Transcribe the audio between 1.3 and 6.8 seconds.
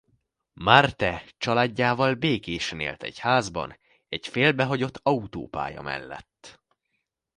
családjával békésen él egy házban egy félbehagyott autópálya mellett.